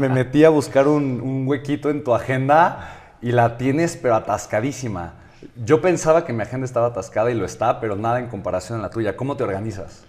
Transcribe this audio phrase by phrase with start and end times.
[0.00, 5.14] Me metí a buscar un, huequito en tu agenda y la tienes pero atascadísima.
[5.56, 8.82] Yo pensaba que mi agenda estaba atascada y lo está, pero nada en comparación a
[8.82, 9.16] la tuya.
[9.16, 10.04] ¿Cómo te organizas?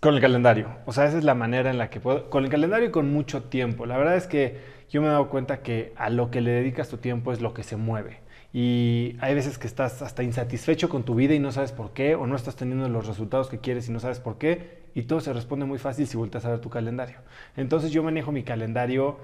[0.00, 0.66] Con el calendario.
[0.84, 2.28] O sea, esa es la manera en la que puedo.
[2.28, 3.86] Con el calendario y con mucho tiempo.
[3.86, 4.58] La verdad es que
[4.92, 7.54] yo me he dado cuenta que a lo que le dedicas tu tiempo es lo
[7.54, 8.20] que se mueve.
[8.52, 12.14] Y hay veces que estás hasta insatisfecho con tu vida y no sabes por qué,
[12.14, 15.20] o no estás teniendo los resultados que quieres y no sabes por qué y todo
[15.20, 17.16] se responde muy fácil si volteas a ver tu calendario.
[17.56, 19.16] Entonces yo manejo mi calendario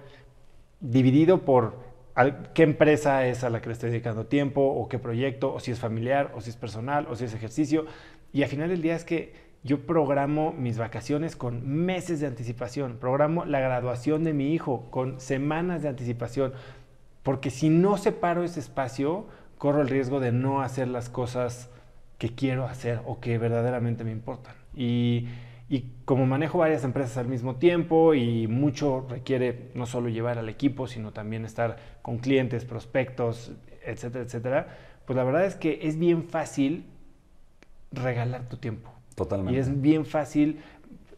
[0.80, 1.86] dividido por
[2.54, 5.70] qué empresa es a la que le estoy dedicando tiempo, o qué proyecto, o si
[5.70, 7.84] es familiar, o si es personal, o si es ejercicio.
[8.32, 12.98] Y al final del día es que yo programo mis vacaciones con meses de anticipación,
[12.98, 16.52] programo la graduación de mi hijo con semanas de anticipación,
[17.22, 19.26] porque si no separo ese espacio,
[19.58, 21.70] corro el riesgo de no hacer las cosas
[22.18, 24.54] que quiero hacer o que verdaderamente me importan.
[24.74, 25.28] Y
[25.68, 30.48] y como manejo varias empresas al mismo tiempo y mucho requiere no solo llevar al
[30.48, 33.52] equipo, sino también estar con clientes, prospectos,
[33.84, 36.86] etcétera, etcétera, pues la verdad es que es bien fácil
[37.92, 38.90] regalar tu tiempo.
[39.18, 39.54] Totalmente.
[39.54, 40.60] Y es bien fácil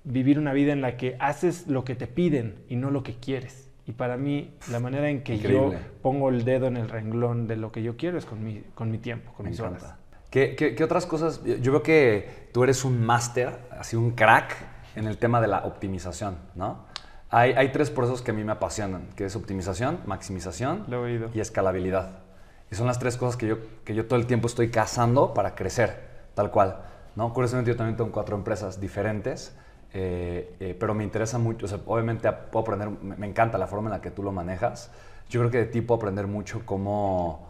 [0.04, 3.14] vivir una vida en la que haces lo que te piden y no lo que
[3.14, 3.70] quieres.
[3.86, 7.56] Y para mí, la manera en que yo pongo el dedo en el renglón de
[7.56, 9.94] lo que yo quiero es con mi, con mi tiempo, con mis horas.
[10.30, 11.42] ¿Qué, otras cosas?
[11.44, 14.56] Yo veo que tú eres un máster, así un crack
[14.94, 16.88] en el tema de la optimización, ¿no?
[17.30, 20.86] Hay, hay, tres procesos que a mí me apasionan, que es optimización, maximización
[21.32, 22.20] y escalabilidad.
[22.70, 25.54] Y son las tres cosas que yo, que yo todo el tiempo estoy cazando para
[25.54, 25.96] crecer,
[26.34, 26.82] tal cual.
[27.20, 27.34] ¿No?
[27.34, 29.54] Curiosamente yo también tengo cuatro empresas diferentes,
[29.92, 34.00] eh, eh, pero me interesa mucho, obviamente puedo aprender, me encanta la forma en la
[34.00, 34.90] que tú lo manejas.
[35.28, 37.46] Yo creo que de ti puedo aprender mucho cómo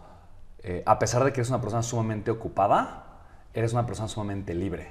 [0.61, 3.05] eh, a pesar de que eres una persona sumamente ocupada,
[3.53, 4.89] eres una persona sumamente libre.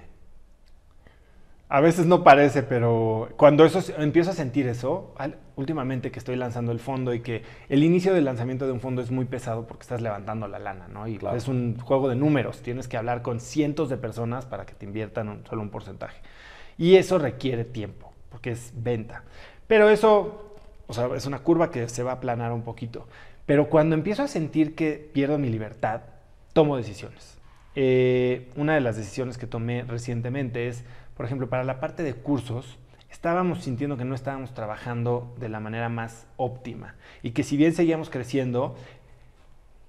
[1.73, 5.15] A veces no parece, pero cuando eso empiezo a sentir eso,
[5.55, 9.01] últimamente que estoy lanzando el fondo y que el inicio del lanzamiento de un fondo
[9.01, 11.07] es muy pesado porque estás levantando la lana, ¿no?
[11.07, 14.75] Y es un juego de números, tienes que hablar con cientos de personas para que
[14.75, 16.21] te inviertan solo un porcentaje.
[16.77, 19.23] Y eso requiere tiempo, porque es venta.
[19.69, 20.57] Pero eso,
[20.89, 23.07] o sea, es una curva que se va a aplanar un poquito.
[23.47, 26.01] Pero cuando empiezo a sentir que pierdo mi libertad,
[26.53, 27.39] tomo decisiones.
[27.77, 30.85] Eh, una de las decisiones que tomé recientemente es,
[31.21, 32.79] por ejemplo, para la parte de cursos,
[33.11, 37.75] estábamos sintiendo que no estábamos trabajando de la manera más óptima y que si bien
[37.75, 38.75] seguíamos creciendo,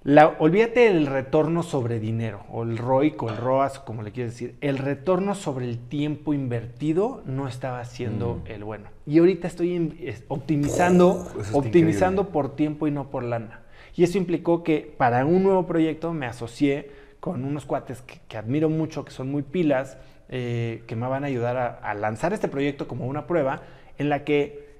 [0.02, 4.34] la, olvídate del retorno sobre dinero, o el ROIC, o el ROAS, como le quieres
[4.34, 4.56] decir.
[4.60, 8.50] El retorno sobre el tiempo invertido no estaba siendo mm.
[8.50, 8.90] el bueno.
[9.06, 13.62] Y ahorita estoy optimizando, optimizando por tiempo y no por lana.
[13.96, 16.90] Y eso implicó que para un nuevo proyecto me asocié
[17.22, 19.96] con unos cuates que, admiro mucho, que son muy pilas,
[20.28, 23.62] eh, que me van a ayudar a, a lanzar este proyecto como una prueba
[23.96, 24.72] en la que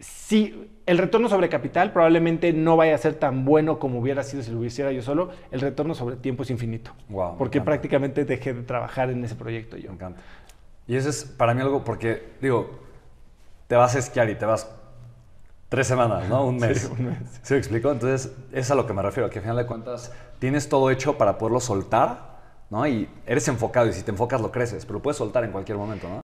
[0.00, 4.42] sí, el retorno sobre capital probablemente no vaya a ser tan bueno como hubiera sido
[4.42, 5.32] si lo hiciera yo solo.
[5.50, 6.92] El retorno sobre tiempo es infinito.
[7.10, 9.90] Wow, porque prácticamente dejé de trabajar en ese proyecto yo.
[9.90, 10.22] Me encanta.
[10.86, 12.80] Y eso es para mí algo porque, digo,
[13.68, 14.64] te vas a esquiar y te vas
[15.72, 16.44] tres semanas, ¿no?
[16.44, 16.82] Un mes.
[16.82, 17.16] Sí, un mes.
[17.40, 17.90] ¿Sí me explico?
[17.90, 21.16] Entonces, es a lo que me refiero, que al final de cuentas tienes todo hecho
[21.16, 22.86] para poderlo soltar, ¿no?
[22.86, 25.78] Y eres enfocado y si te enfocas lo creces, pero lo puedes soltar en cualquier
[25.78, 26.20] momento, ¿no?